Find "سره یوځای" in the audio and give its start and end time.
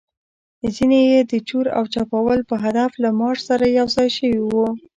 3.49-4.09